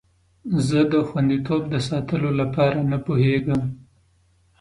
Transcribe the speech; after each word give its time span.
زه 0.67 0.79
د 0.91 0.93
خوندیتوب 1.07 1.61
د 1.73 1.75
ساتلو 1.89 2.29
لپاره 2.41 2.79
نه 2.91 2.97
پوهیږم. 3.05 3.61